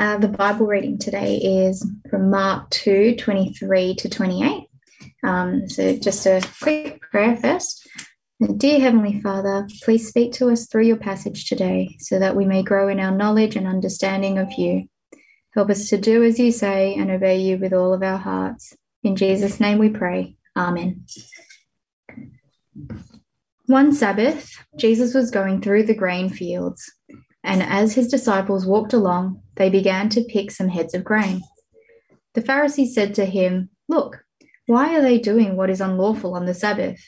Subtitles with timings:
[0.00, 4.66] Uh, the Bible reading today is from Mark 2 23 to 28.
[5.22, 7.86] Um, so, just a quick prayer first.
[8.56, 12.62] Dear Heavenly Father, please speak to us through your passage today so that we may
[12.62, 14.88] grow in our knowledge and understanding of you.
[15.52, 18.74] Help us to do as you say and obey you with all of our hearts.
[19.02, 20.34] In Jesus' name we pray.
[20.56, 21.04] Amen.
[23.66, 26.90] One Sabbath, Jesus was going through the grain fields,
[27.44, 31.42] and as his disciples walked along, they began to pick some heads of grain.
[32.32, 34.24] The Pharisees said to him, Look,
[34.64, 36.98] why are they doing what is unlawful on the Sabbath?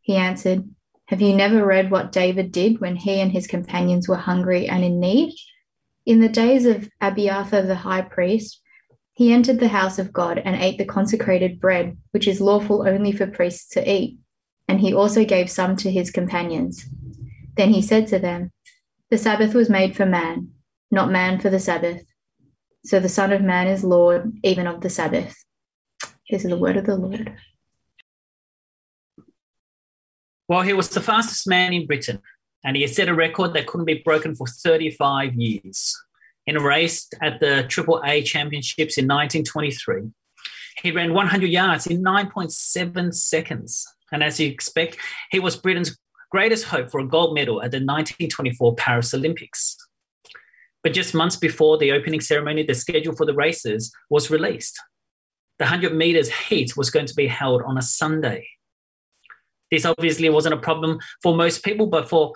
[0.00, 0.68] He answered,
[1.06, 4.82] Have you never read what David did when he and his companions were hungry and
[4.82, 5.36] in need?
[6.04, 8.60] In the days of Abiathar the high priest,
[9.12, 13.12] he entered the house of God and ate the consecrated bread, which is lawful only
[13.12, 14.18] for priests to eat,
[14.66, 16.86] and he also gave some to his companions.
[17.56, 18.50] Then he said to them,
[19.12, 20.53] The Sabbath was made for man,
[20.94, 22.02] not man for the Sabbath.
[22.84, 25.44] So the Son of Man is Lord even of the Sabbath.
[26.30, 27.36] This is the word of the Lord.
[30.48, 32.20] Well, he was the fastest man in Britain,
[32.64, 35.98] and he set a record that couldn't be broken for 35 years.
[36.46, 40.10] In a race at the Triple A Championships in 1923,
[40.82, 43.86] he ran 100 yards in 9.7 seconds.
[44.12, 44.98] And as you expect,
[45.30, 45.96] he was Britain's
[46.30, 49.78] greatest hope for a gold medal at the 1924 Paris Olympics.
[50.84, 54.78] But just months before the opening ceremony, the schedule for the races was released.
[55.58, 58.46] The 100 meters heat was going to be held on a Sunday.
[59.70, 62.34] This obviously wasn't a problem for most people, but for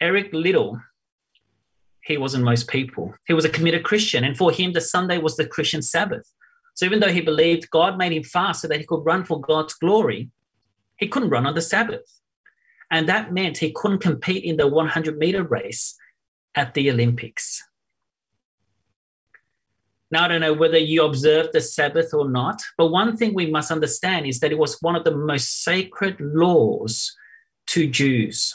[0.00, 0.80] Eric Liddell,
[2.04, 3.14] he wasn't most people.
[3.26, 6.30] He was a committed Christian, and for him, the Sunday was the Christian Sabbath.
[6.74, 9.40] So even though he believed God made him fast so that he could run for
[9.40, 10.30] God's glory,
[10.98, 12.20] he couldn't run on the Sabbath.
[12.90, 15.96] And that meant he couldn't compete in the 100 meter race
[16.54, 17.62] at the Olympics.
[20.10, 23.50] Now, I don't know whether you observed the Sabbath or not, but one thing we
[23.50, 27.14] must understand is that it was one of the most sacred laws
[27.68, 28.54] to Jews.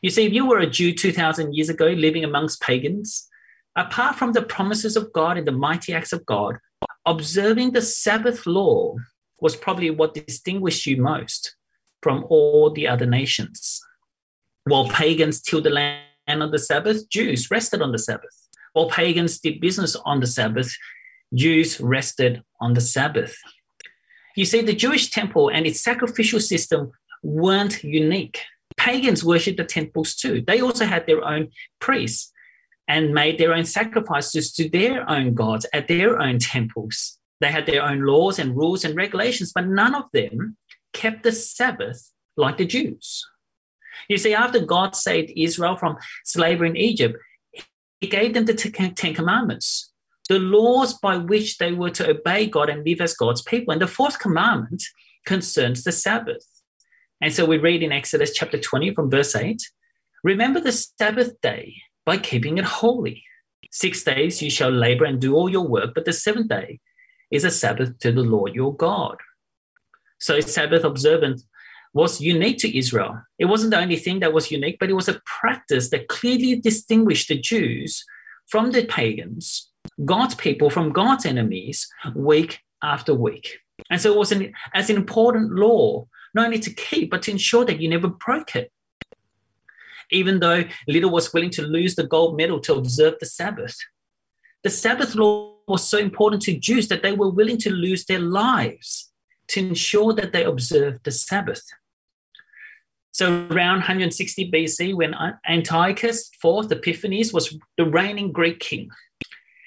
[0.00, 3.28] You see, if you were a Jew 2,000 years ago living amongst pagans,
[3.74, 6.58] apart from the promises of God and the mighty acts of God,
[7.04, 8.94] observing the Sabbath law
[9.40, 11.56] was probably what distinguished you most
[12.02, 13.82] from all the other nations.
[14.64, 18.45] While pagans tilled the land on the Sabbath, Jews rested on the Sabbath.
[18.76, 20.70] While pagans did business on the Sabbath,
[21.32, 23.34] Jews rested on the Sabbath.
[24.36, 26.90] You see, the Jewish temple and its sacrificial system
[27.22, 28.42] weren't unique.
[28.76, 30.44] Pagans worshipped the temples too.
[30.46, 31.48] They also had their own
[31.80, 32.30] priests
[32.86, 37.18] and made their own sacrifices to their own gods at their own temples.
[37.40, 40.58] They had their own laws and rules and regulations, but none of them
[40.92, 43.24] kept the Sabbath like the Jews.
[44.10, 47.16] You see, after God saved Israel from slavery in Egypt,
[48.00, 49.92] he gave them the Ten Commandments,
[50.28, 53.72] the laws by which they were to obey God and live as God's people.
[53.72, 54.82] And the fourth commandment
[55.24, 56.44] concerns the Sabbath.
[57.20, 59.62] And so we read in Exodus chapter 20 from verse 8
[60.22, 63.22] Remember the Sabbath day by keeping it holy.
[63.70, 66.80] Six days you shall labor and do all your work, but the seventh day
[67.30, 69.16] is a Sabbath to the Lord your God.
[70.18, 71.44] So Sabbath observance
[71.96, 73.22] was unique to Israel.
[73.38, 76.60] It wasn't the only thing that was unique, but it was a practice that clearly
[76.60, 78.04] distinguished the Jews
[78.46, 79.70] from the pagans,
[80.04, 83.60] God's people from God's enemies, week after week.
[83.90, 87.30] And so it was an, as an important law, not only to keep, but to
[87.30, 88.70] ensure that you never broke it.
[90.10, 93.76] Even though Liddell was willing to lose the gold medal to observe the Sabbath,
[94.62, 98.20] the Sabbath law was so important to Jews that they were willing to lose their
[98.20, 99.10] lives
[99.48, 101.64] to ensure that they observed the Sabbath.
[103.16, 105.14] So around 160 BC, when
[105.48, 108.90] Antiochus IV Epiphanes was the reigning Greek king,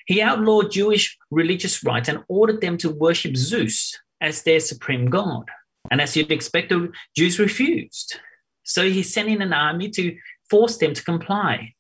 [0.06, 5.46] he outlawed Jewish religious rites and ordered them to worship Zeus as their supreme god.
[5.90, 8.20] And as you'd expect, the Jews refused.
[8.66, 10.16] So he sent in an army to
[10.48, 11.74] force them to comply.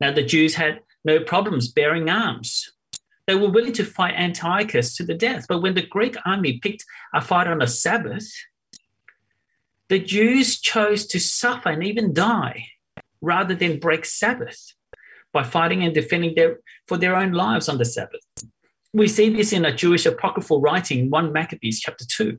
[0.00, 2.70] Now, the Jews had no problems bearing arms.
[3.26, 5.46] They were willing to fight Antiochus to the death.
[5.48, 8.30] But when the Greek army picked a fight on a Sabbath,
[9.88, 12.68] the Jews chose to suffer and even die
[13.20, 14.74] rather than break Sabbath
[15.32, 18.20] by fighting and defending their, for their own lives on the Sabbath.
[18.92, 22.38] We see this in a Jewish apocryphal writing, 1 Maccabees chapter 2.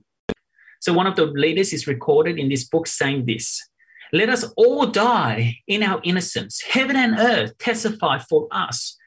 [0.80, 3.68] So one of the leaders is recorded in this book saying this
[4.12, 6.62] Let us all die in our innocence.
[6.62, 8.98] Heaven and earth testify for us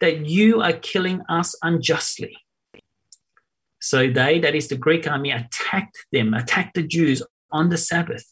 [0.00, 2.36] that you are killing us unjustly.
[3.80, 7.22] So they, that is the Greek army, attacked them, attacked the Jews
[7.56, 8.24] on the Sabbath.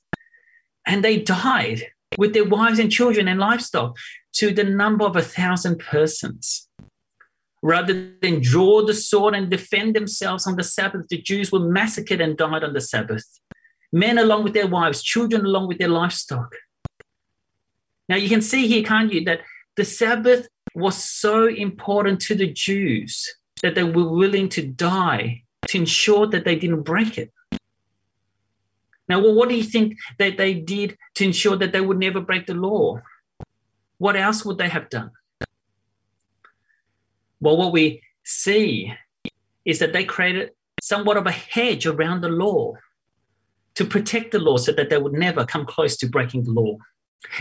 [0.87, 1.81] And they died
[2.19, 3.97] with their wives and children and livestock
[4.35, 6.69] to the number of a thousand persons.
[7.63, 12.21] Rather than draw the sword and defend themselves on the Sabbath, the Jews were massacred
[12.21, 13.27] and died on the Sabbath.
[13.91, 16.55] Men along with their wives, children along with their livestock.
[18.09, 19.41] Now you can see here, can't you, that
[19.77, 25.79] the Sabbath was so important to the Jews that they were willing to die to
[25.79, 27.33] ensure that they didn't break it.
[29.09, 32.21] Now, well, what do you think that they did to ensure that they would never
[32.21, 33.01] break the law?
[33.99, 35.11] What else would they have done?
[37.41, 38.93] Well, what we see
[39.65, 42.75] is that they created somewhat of a hedge around the law
[43.75, 46.77] to protect the law so that they would never come close to breaking the law.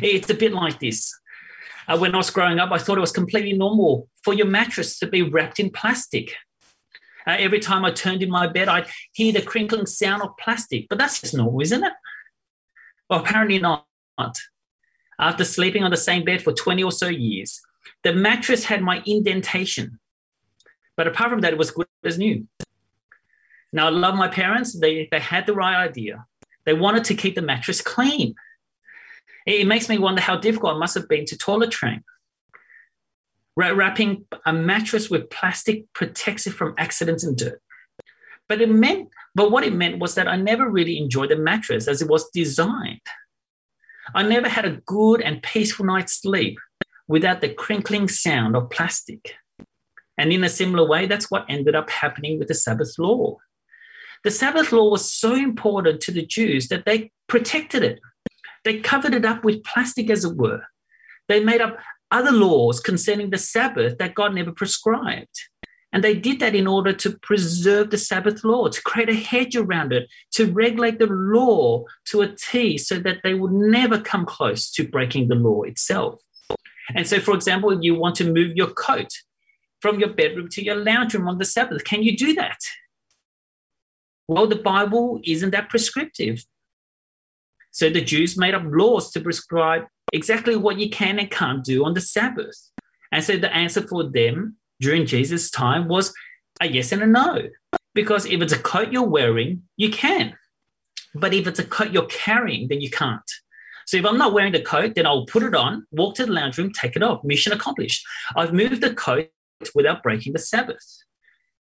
[0.02, 1.14] It's a bit like this.
[1.88, 4.98] Uh, when I was growing up, I thought it was completely normal for your mattress
[5.00, 6.34] to be wrapped in plastic.
[7.26, 10.88] Uh, every time I turned in my bed, I'd hear the crinkling sound of plastic,
[10.90, 11.94] but that's just normal, isn't it?
[13.10, 13.86] Well, apparently not.
[15.20, 17.62] After sleeping on the same bed for 20 or so years,
[18.04, 20.00] the mattress had my indentation.
[20.98, 22.48] But apart from that, it was good as new.
[23.72, 24.80] Now, I love my parents.
[24.80, 26.26] They, they had the right idea.
[26.66, 28.36] They wanted to keep the mattress clean.
[29.46, 32.04] It makes me wonder how difficult it must have been to toilet train.
[33.56, 37.62] Wrapping a mattress with plastic protects it from accidents and dirt.
[38.50, 41.88] But it meant, but what it meant was that I never really enjoyed the mattress
[41.88, 43.02] as it was designed.
[44.14, 46.60] I never had a good and peaceful night's sleep
[47.08, 49.36] without the crinkling sound of plastic.
[50.18, 53.38] And in a similar way, that's what ended up happening with the Sabbath law.
[54.24, 58.00] The Sabbath law was so important to the Jews that they protected it.
[58.64, 60.62] They covered it up with plastic, as it were.
[61.28, 61.78] They made up
[62.14, 65.42] other laws concerning the Sabbath that God never prescribed.
[65.92, 69.56] And they did that in order to preserve the Sabbath law, to create a hedge
[69.56, 74.26] around it, to regulate the law to a T so that they would never come
[74.26, 76.20] close to breaking the law itself.
[76.96, 79.12] And so, for example, you want to move your coat
[79.82, 81.84] from your bedroom to your lounge room on the Sabbath.
[81.84, 82.60] Can you do that?
[84.28, 86.44] Well, the Bible isn't that prescriptive.
[87.74, 91.84] So the Jews made up laws to prescribe exactly what you can and can't do
[91.84, 92.56] on the Sabbath.
[93.12, 96.14] And so the answer for them during Jesus' time was
[96.62, 97.50] a yes and a no.
[97.96, 100.36] Because if it's a coat you're wearing, you can.
[101.16, 103.30] But if it's a coat you're carrying, then you can't.
[103.88, 106.32] So if I'm not wearing the coat, then I'll put it on, walk to the
[106.32, 107.24] lounge room, take it off.
[107.24, 108.06] Mission accomplished.
[108.36, 109.30] I've moved the coat
[109.74, 111.04] without breaking the Sabbath.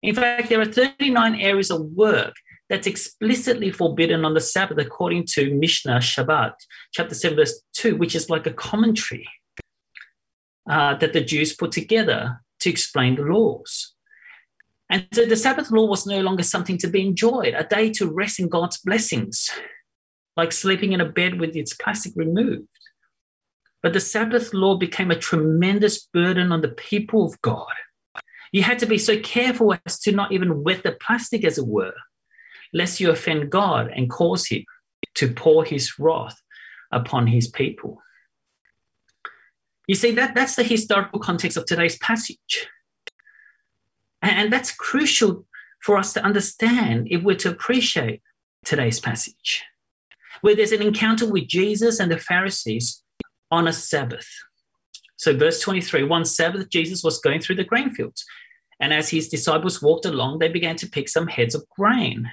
[0.03, 2.35] In fact, there are 39 areas of work
[2.69, 6.55] that's explicitly forbidden on the Sabbath according to Mishnah Shabbat,
[6.93, 9.29] chapter 7, verse 2, which is like a commentary
[10.69, 13.95] uh, that the Jews put together to explain the laws.
[14.91, 18.11] And so the Sabbath law was no longer something to be enjoyed, a day to
[18.11, 19.51] rest in God's blessings
[20.37, 22.69] like sleeping in a bed with its plastic removed.
[23.83, 27.73] But the Sabbath law became a tremendous burden on the people of God.
[28.53, 31.67] You had to be so careful as to not even wet the plastic, as it
[31.67, 31.95] were,
[32.77, 34.65] lest you offend God and cause Him
[35.15, 36.41] to pour His wrath
[36.93, 38.03] upon His people.
[39.89, 42.69] You see, that, that's the historical context of today's passage.
[44.21, 45.47] And that's crucial
[45.81, 48.21] for us to understand if we're to appreciate
[48.65, 49.65] today's passage
[50.41, 53.03] where there's an encounter with Jesus and the Pharisees
[53.51, 54.29] on a Sabbath.
[55.17, 58.25] So, verse 23 one Sabbath, Jesus was going through the grain fields.
[58.79, 62.31] And as his disciples walked along, they began to pick some heads of grain.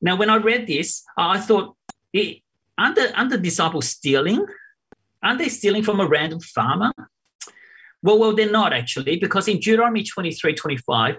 [0.00, 1.76] Now, when I read this, I thought,
[2.14, 2.34] eh,
[2.78, 4.46] aren't the, aren't the disciples stealing?
[5.22, 6.92] Aren't they stealing from a random farmer?
[8.02, 11.16] Well, well, they're not actually, because in Deuteronomy 23 25,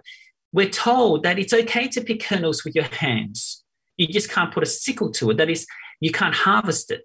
[0.51, 3.61] we're told that it's okay to pick kernels with your hands
[4.01, 5.37] you just can't put a sickle to it.
[5.37, 5.67] That is,
[5.99, 7.03] you can't harvest it.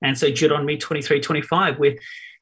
[0.00, 1.96] And so Deuteronomy 23, 25, where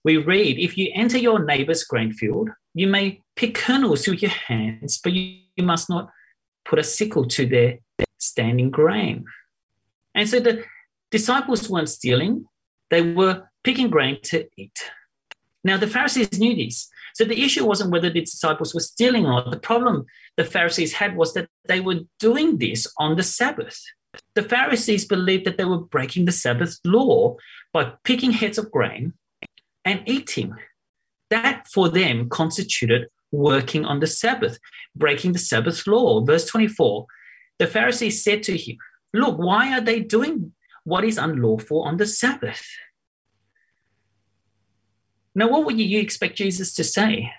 [0.04, 4.30] we read, if you enter your neighbor's grain field, you may pick kernels with your
[4.30, 6.10] hands, but you, you must not
[6.64, 7.78] put a sickle to their
[8.22, 9.24] standing grain.
[10.14, 10.64] And so the
[11.10, 12.46] disciples weren't stealing,
[12.90, 14.90] they were picking grain to eat.
[15.64, 16.88] Now, the Pharisees knew this.
[17.14, 19.50] So the issue wasn't whether the disciples were stealing or not.
[19.50, 23.80] The problem the Pharisees had was that they were doing this on the Sabbath.
[24.34, 27.36] The Pharisees believed that they were breaking the Sabbath law
[27.72, 29.14] by picking heads of grain
[29.84, 30.54] and eating.
[31.30, 34.58] That for them constituted working on the Sabbath,
[34.94, 36.24] breaking the Sabbath law.
[36.24, 37.06] Verse 24
[37.58, 38.76] the Pharisees said to him,
[39.12, 40.52] Look, why are they doing
[40.84, 42.64] what is unlawful on the Sabbath?
[45.34, 47.30] Now, what would you expect Jesus to say?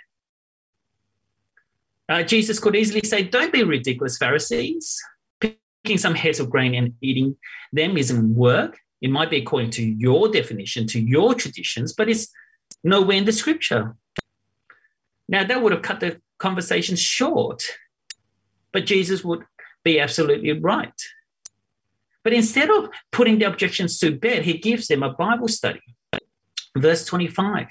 [2.10, 5.00] Uh, Jesus could easily say, Don't be ridiculous, Pharisees.
[5.40, 7.36] Picking some heads of grain and eating
[7.72, 8.80] them isn't work.
[9.02, 12.30] It might be according to your definition, to your traditions, but it's
[12.84, 13.96] nowhere in the scripture.
[15.28, 17.64] Now, that would have cut the conversation short,
[18.72, 19.44] but Jesus would
[19.84, 21.02] be absolutely right.
[22.24, 25.82] But instead of putting the objections to bed, he gives them a Bible study.
[26.78, 27.68] Verse 25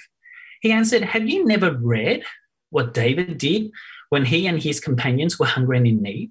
[0.60, 2.22] He answered, Have you never read
[2.70, 3.70] what David did
[4.10, 6.30] when he and his companions were hungry and in need?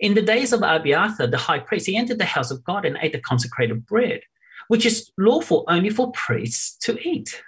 [0.00, 2.96] In the days of Abiathar, the high priest, he entered the house of God and
[3.00, 4.20] ate the consecrated bread,
[4.68, 7.42] which is lawful only for priests to eat.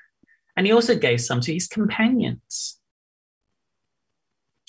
[0.57, 2.80] And he also gave some to his companions.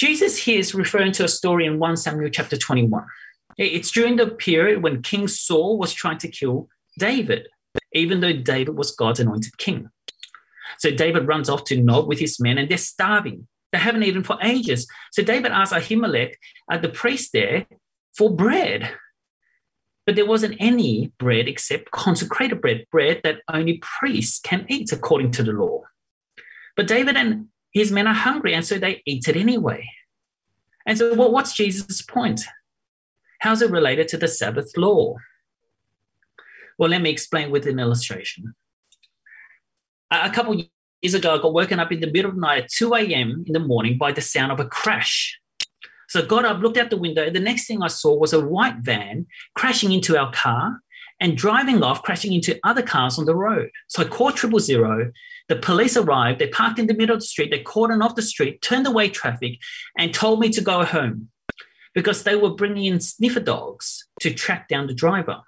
[0.01, 3.05] Jesus here is referring to a story in 1 Samuel chapter 21.
[3.59, 7.47] It's during the period when King Saul was trying to kill David,
[7.93, 9.91] even though David was God's anointed king.
[10.79, 13.47] So David runs off to Nob with his men and they're starving.
[13.71, 14.87] They haven't eaten for ages.
[15.11, 16.33] So David asks Ahimelech,
[16.71, 17.67] uh, the priest there,
[18.17, 18.91] for bread.
[20.07, 25.29] But there wasn't any bread except consecrated bread, bread that only priests can eat according
[25.33, 25.83] to the law.
[26.75, 29.87] But David and his men are hungry, and so they eat it anyway.
[30.85, 32.41] And so, well, what's Jesus' point?
[33.39, 35.15] How's it related to the Sabbath law?
[36.77, 38.55] Well, let me explain with an illustration.
[40.09, 40.61] A couple
[41.01, 43.43] years ago, I got woken up in the middle of the night at 2 a.m.
[43.47, 45.39] in the morning by the sound of a crash.
[46.09, 47.29] So I got up, looked out the window.
[47.29, 50.81] The next thing I saw was a white van crashing into our car
[51.21, 53.69] and driving off, crashing into other cars on the road.
[53.87, 55.11] So I called triple zero.
[55.51, 56.39] The police arrived.
[56.39, 57.51] They parked in the middle of the street.
[57.51, 59.59] They cordoned off the street, turned away traffic,
[59.97, 61.27] and told me to go home
[61.93, 65.41] because they were bringing in sniffer dogs to track down the driver.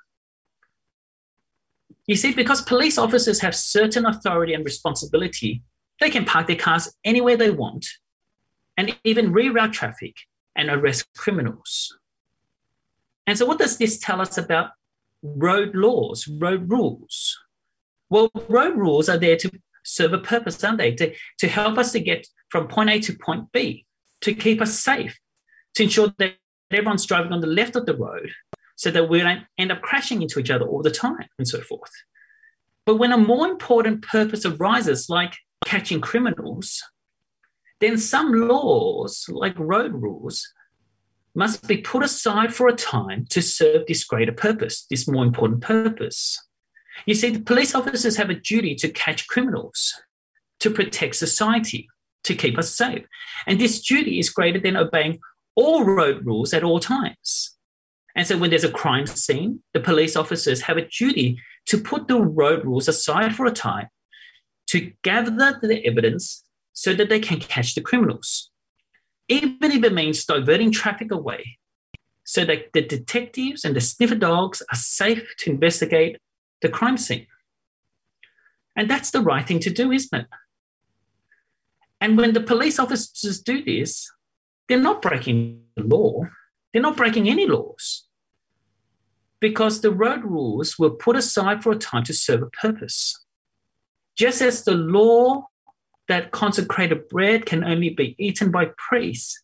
[2.05, 5.63] You see, because police officers have certain authority and responsibility,
[6.01, 7.88] they can park their cars anywhere they want
[8.75, 10.17] and even reroute traffic
[10.53, 11.98] and arrest criminals.
[13.25, 14.72] And so, what does this tell us about
[15.22, 17.39] road laws, road rules?
[18.10, 19.50] Well, road rules are there to
[19.84, 20.94] serve a purpose, aren't they?
[20.96, 23.86] To, to help us to get from point A to point B,
[24.22, 25.18] to keep us safe,
[25.75, 26.36] to ensure that
[26.72, 28.32] everyone's driving on the left of the road
[28.75, 31.62] so that we don't end up crashing into each other all the time and so
[31.62, 31.92] forth.
[32.86, 35.36] But when a more important purpose arises, like
[35.66, 36.84] catching criminals,
[37.80, 40.54] then some laws, like road rules,
[41.36, 45.62] must be put aside for a time to serve this greater purpose, this more important
[45.62, 46.40] purpose.
[47.05, 49.93] You see, the police officers have a duty to catch criminals,
[50.59, 51.88] to protect society,
[52.23, 53.05] to keep us safe.
[53.47, 55.19] And this duty is greater than obeying
[55.55, 57.55] all road rules at all times.
[58.15, 62.07] And so when there's a crime scene, the police officers have a duty to put
[62.07, 63.88] the road rules aside for a time
[64.67, 68.51] to gather the evidence so that they can catch the criminals,
[69.27, 71.57] even if it means diverting traffic away
[72.23, 76.17] so that the detectives and the sniffer dogs are safe to investigate
[76.63, 77.27] the crime scene.
[78.75, 80.27] And that's the right thing to do, isn't it?
[82.01, 84.12] And when the police officers do this,
[84.67, 86.24] they're not breaking the law,
[86.72, 88.08] they're not breaking any laws
[89.39, 93.25] because the road rules were put aside for a time to serve a purpose.
[94.17, 95.48] Just as the law
[96.08, 99.41] that consecrated bread can only be eaten by priests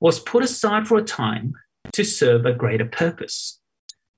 [0.00, 1.54] was put aside for a time
[1.92, 3.60] to serve a greater purpose.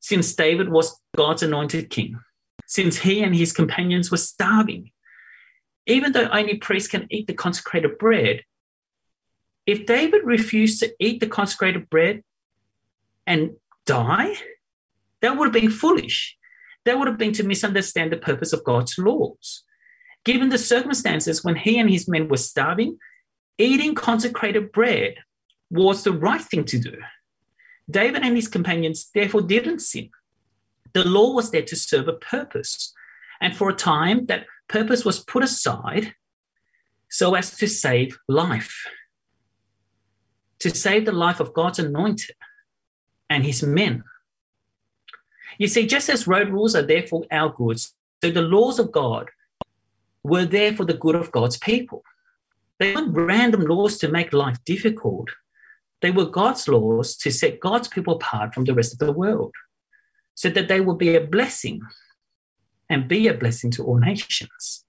[0.00, 2.19] Since David was God's anointed king,
[2.66, 4.90] since he and his companions were starving,
[5.87, 8.42] even though only priests can eat the consecrated bread,
[9.66, 12.23] if David refused to eat the consecrated bread
[13.26, 14.35] and die,
[15.20, 16.37] that would have been foolish.
[16.85, 19.64] That would have been to misunderstand the purpose of God's laws.
[20.25, 22.99] Given the circumstances when he and his men were starving,
[23.58, 25.16] eating consecrated bread
[25.70, 26.96] was the right thing to do.
[27.90, 30.11] David and his companions therefore didn't sin.
[30.97, 32.95] The law was there to serve a purpose.
[33.38, 36.15] And for a time, that purpose was put aside
[37.11, 38.75] so as to save life
[40.59, 42.35] to save the life of God's anointed
[43.29, 44.05] and his men.
[45.59, 47.93] You see, just as road rules are there for our goods,
[48.25, 49.29] so the laws of God
[50.23, 52.03] were there for the good of God's people.
[52.79, 55.29] They weren't random laws to make life difficult.
[56.00, 59.53] They were God's laws to set God's people apart from the rest of the world
[60.37, 61.81] so that they will be a blessing
[62.88, 64.85] and be a blessing to all nations.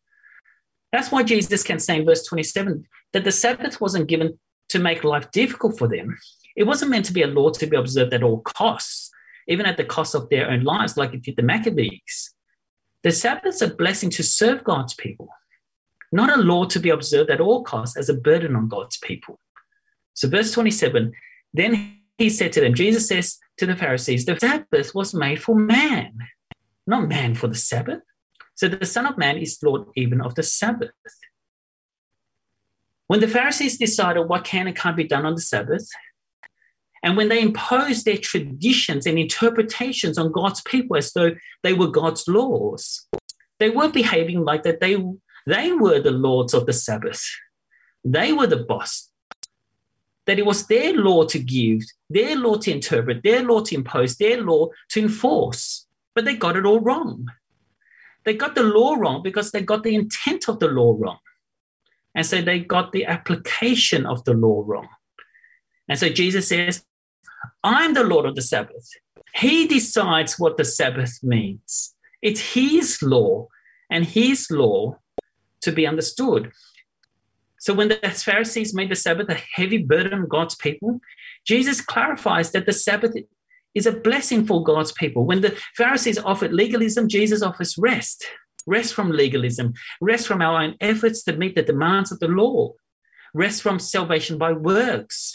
[0.91, 4.37] That's why Jesus can say in verse 27 that the Sabbath wasn't given
[4.69, 6.17] to make life difficult for them.
[6.55, 9.09] It wasn't meant to be a law to be observed at all costs,
[9.47, 12.33] even at the cost of their own lives, like it did the Maccabees.
[13.03, 15.29] The Sabbath's a blessing to serve God's people,
[16.11, 19.39] not a law to be observed at all costs as a burden on God's people.
[20.13, 21.13] So, verse 27
[21.53, 25.55] then he said to them, Jesus says to the Pharisees, the Sabbath was made for
[25.55, 26.17] man,
[26.85, 28.01] not man for the Sabbath.
[28.55, 30.91] So the Son of Man is Lord even of the Sabbath.
[33.07, 35.87] When the Pharisees decided what can and can't be done on the Sabbath,
[37.03, 41.31] and when they imposed their traditions and interpretations on God's people as though
[41.63, 43.07] they were God's laws,
[43.59, 44.79] they weren't behaving like that.
[44.79, 44.97] They,
[45.45, 47.23] they were the lords of the Sabbath.
[48.03, 49.09] They were the boss.
[50.27, 54.17] That it was their law to give, their law to interpret, their law to impose,
[54.17, 55.87] their law to enforce.
[56.13, 57.27] But they got it all wrong.
[58.25, 61.19] They got the law wrong because they got the intent of the law wrong.
[62.13, 64.89] And so they got the application of the law wrong.
[65.87, 66.83] And so Jesus says,
[67.63, 68.89] I'm the Lord of the Sabbath.
[69.35, 71.95] He decides what the Sabbath means.
[72.21, 73.47] It's His law
[73.89, 74.97] and His law
[75.61, 76.51] to be understood.
[77.59, 80.99] So when the Pharisees made the Sabbath a heavy burden on God's people,
[81.45, 83.15] Jesus clarifies that the Sabbath
[83.73, 85.25] is a blessing for God's people.
[85.25, 88.25] When the Pharisees offered legalism, Jesus offers rest
[88.67, 92.73] rest from legalism, rest from our own efforts to meet the demands of the law,
[93.33, 95.33] rest from salvation by works,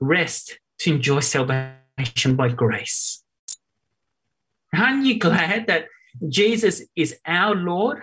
[0.00, 3.22] rest to enjoy salvation by grace.
[4.74, 5.86] Aren't you glad that
[6.28, 8.02] Jesus is our Lord?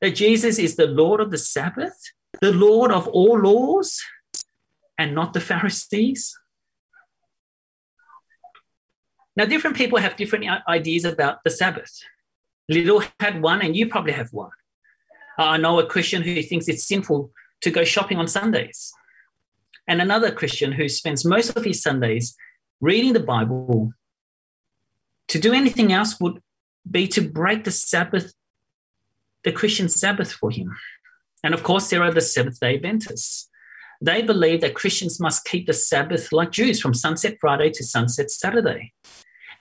[0.00, 1.96] That Jesus is the Lord of the Sabbath,
[2.40, 4.00] the Lord of all laws,
[4.98, 6.38] and not the Pharisees?
[9.34, 12.00] Now, different people have different ideas about the Sabbath.
[12.68, 14.50] Liddell had one, and you probably have one.
[15.38, 17.30] Uh, I know a Christian who thinks it's sinful
[17.62, 18.92] to go shopping on Sundays,
[19.88, 22.36] and another Christian who spends most of his Sundays
[22.80, 23.92] reading the Bible.
[25.28, 26.42] To do anything else would
[26.88, 28.34] be to break the Sabbath,
[29.44, 30.76] the Christian Sabbath for him.
[31.42, 33.48] And of course, there are the Seventh day Adventists.
[34.00, 38.30] They believe that Christians must keep the Sabbath like Jews from sunset Friday to sunset
[38.30, 38.92] Saturday.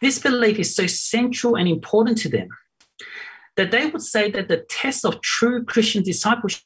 [0.02, 2.50] This belief is so central and important to them
[3.56, 6.64] that they would say that the test of true Christian discipleship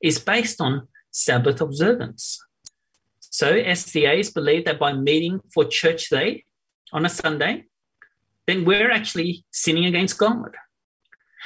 [0.00, 2.38] is based on Sabbath observance.
[3.20, 6.44] So SDAs believe that by meeting for church day
[6.92, 7.64] on a Sunday,
[8.46, 10.54] then we're actually sinning against God.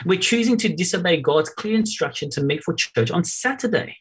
[0.05, 3.97] We're choosing to disobey God's clear instruction to meet for church on Saturday.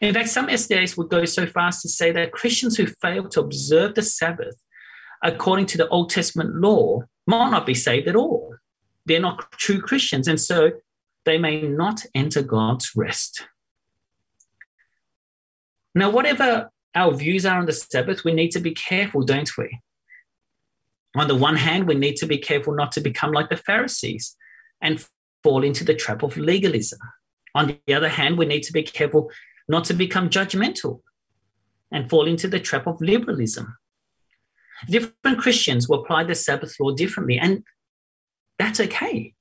[0.00, 3.28] In fact, some SDAs would go so far as to say that Christians who fail
[3.28, 4.62] to observe the Sabbath
[5.22, 8.56] according to the Old Testament law might not be saved at all
[9.06, 10.28] they're not true Christians.
[10.28, 10.72] And so
[11.24, 13.46] they may not enter God's rest.
[15.94, 19.80] Now, whatever our views are on the Sabbath, we need to be careful, don't we?
[21.14, 24.36] On the one hand, we need to be careful not to become like the Pharisees
[24.82, 25.06] and
[25.42, 26.98] fall into the trap of legalism.
[27.54, 29.30] On the other hand, we need to be careful
[29.68, 31.00] not to become judgmental
[31.90, 33.76] and fall into the trap of liberalism.
[34.88, 37.62] Different Christians will apply the Sabbath law differently, and
[38.58, 39.34] that's okay.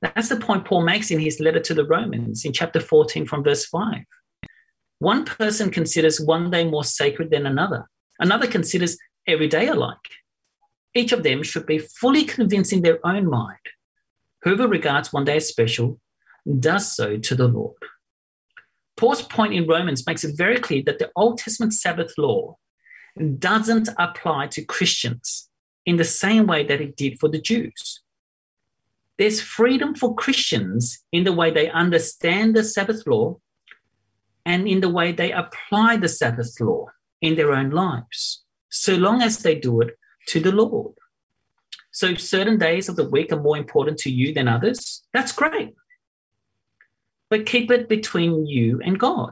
[0.00, 3.42] That's the point Paul makes in his letter to the Romans in chapter 14 from
[3.42, 4.04] verse 5.
[4.98, 7.88] One person considers one day more sacred than another,
[8.20, 9.98] another considers every day alike.
[10.94, 13.58] Each of them should be fully convinced in their own mind.
[14.44, 16.00] Whoever regards one day as special
[16.58, 17.76] does so to the Lord.
[18.96, 22.56] Paul's point in Romans makes it very clear that the Old Testament Sabbath law
[23.38, 25.48] doesn't apply to Christians
[25.86, 28.04] in the same way that it did for the Jews
[29.18, 33.38] there's freedom for Christians in the way they understand the Sabbath law
[34.44, 36.86] and in the way they apply the Sabbath law
[37.20, 39.96] in their own lives, so long as they do it
[40.28, 40.94] to the Lord.
[41.94, 45.74] So, certain days of the week are more important to you than others, that's great.
[47.30, 49.30] But keep it between you and God.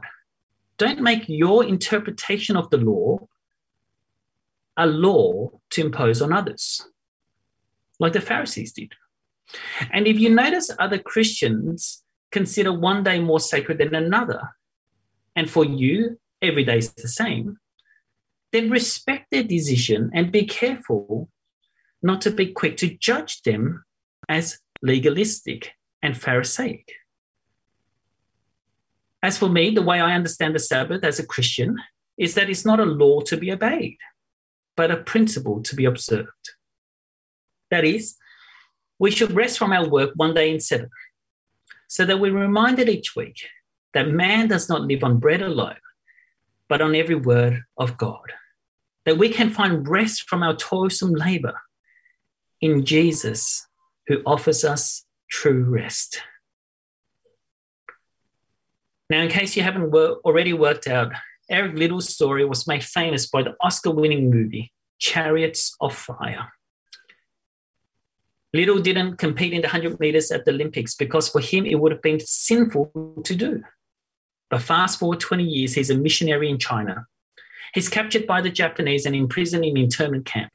[0.77, 3.27] Don't make your interpretation of the law
[4.77, 6.87] a law to impose on others,
[7.99, 8.93] like the Pharisees did.
[9.91, 14.41] And if you notice other Christians consider one day more sacred than another,
[15.35, 17.57] and for you, every day is the same,
[18.53, 21.29] then respect their decision and be careful
[22.03, 22.53] not to be mm.
[22.53, 23.83] quick to judge them
[24.29, 26.91] as legalistic and Pharisaic.
[29.23, 31.77] As for me, the way I understand the Sabbath as a Christian
[32.17, 33.97] is that it's not a law to be obeyed,
[34.75, 36.51] but a principle to be observed.
[37.71, 38.15] That is,
[38.99, 40.89] we should rest from our work one day in seven,
[41.87, 43.47] so that we're reminded each week
[43.93, 45.77] that man does not live on bread alone,
[46.67, 48.33] but on every word of God.
[49.05, 51.55] That we can find rest from our toilsome labor
[52.63, 53.67] in Jesus,
[54.07, 56.21] who offers us true rest.
[59.09, 61.11] Now, in case you haven't wor- already worked out,
[61.49, 66.53] Eric Liddell's story was made famous by the Oscar winning movie Chariots of Fire.
[68.53, 71.91] Liddell didn't compete in the 100 meters at the Olympics because for him it would
[71.91, 73.61] have been sinful to do.
[74.49, 77.07] But fast forward 20 years, he's a missionary in China.
[77.73, 80.53] He's captured by the Japanese and imprisoned in internment camp.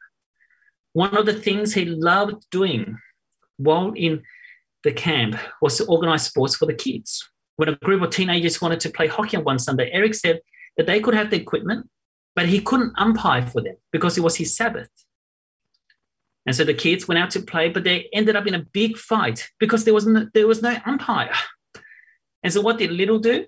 [0.93, 2.99] One of the things he loved doing
[3.57, 4.23] while in
[4.85, 7.29] the camp was to organize sports for the kids.
[7.57, 10.41] When a group of teenagers wanted to play hockey on one Sunday, Eric said
[10.77, 11.89] that they could have the equipment,
[12.37, 14.89] but he couldn't umpire for them because it was his Sabbath.
[16.47, 18.97] And so the kids went out to play, but they ended up in a big
[18.97, 21.35] fight because there was no, there was no umpire.
[22.43, 23.47] And so what did Liddell do?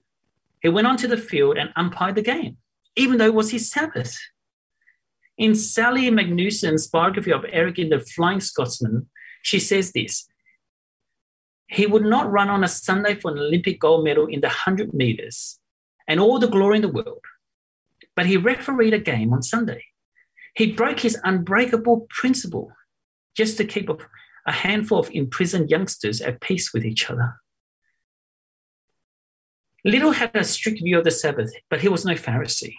[0.60, 2.58] He went onto the field and umpired the game,
[2.96, 4.18] even though it was his Sabbath.
[5.40, 9.08] In Sally Magnusson's biography of Eric in the Flying Scotsman,
[9.40, 10.28] she says this
[11.66, 14.92] He would not run on a Sunday for an Olympic gold medal in the 100
[14.92, 15.58] meters
[16.06, 17.24] and all the glory in the world,
[18.14, 19.82] but he refereed a game on Sunday.
[20.54, 22.72] He broke his unbreakable principle
[23.34, 23.88] just to keep
[24.46, 27.36] a handful of imprisoned youngsters at peace with each other.
[29.86, 32.74] Liddell had a strict view of the Sabbath, but he was no Pharisee.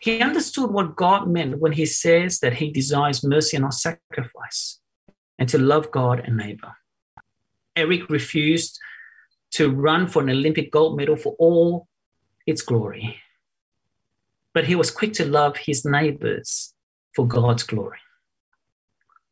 [0.00, 4.80] He understood what God meant when he says that he desires mercy and not sacrifice,
[5.38, 6.76] and to love God and neighbor.
[7.76, 8.78] Eric refused
[9.52, 11.88] to run for an Olympic gold medal for all
[12.46, 13.20] its glory,
[14.52, 16.74] but he was quick to love his neighbors
[17.14, 17.98] for God's glory.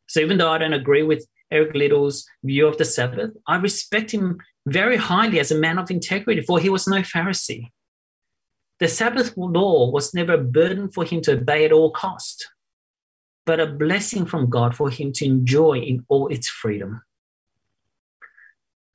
[0.08, 4.10] So even though I don't agree with Eric Liddell's view of the Sabbath, I respect
[4.10, 7.70] him very highly as a man of integrity, for he was no Pharisee.
[8.82, 12.48] The Sabbath law was never a burden for him to obey at all cost,
[13.46, 17.02] but a blessing from God for him to enjoy in all its freedom.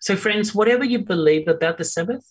[0.01, 2.29] So, friends, whatever you believe about the Sabbath,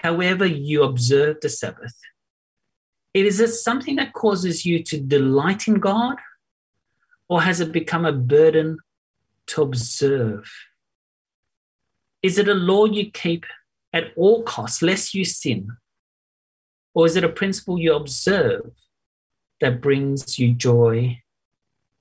[0.00, 1.94] however you observe the Sabbath,
[3.14, 6.18] it is it something that causes you to delight in God,
[7.30, 8.76] or has it become a burden
[9.46, 10.52] to observe?
[12.22, 13.46] Is it a law you keep
[13.94, 15.78] at all costs, lest you sin?
[16.96, 18.70] Or is it a principle you observe
[19.60, 21.20] that brings you joy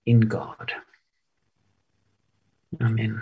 [0.05, 0.71] in God?
[2.81, 3.21] Amen.